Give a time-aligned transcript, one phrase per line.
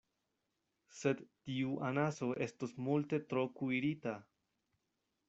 [0.99, 1.19] Sed
[1.49, 4.15] tiu anaso estos multe tro kuirita!